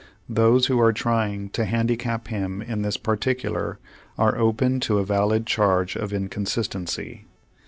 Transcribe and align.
Those 0.27 0.65
who 0.65 0.79
are 0.81 0.91
trying 0.91 1.49
to 1.49 1.63
handicap 1.63 2.29
him 2.29 2.59
in 2.59 2.81
this 2.81 2.97
particular 2.97 3.77
are 4.17 4.35
open 4.35 4.79
to 4.79 4.97
a 4.97 5.05
valid 5.05 5.45
charge 5.45 5.95
of 5.95 6.11
inconsistency. 6.11 7.27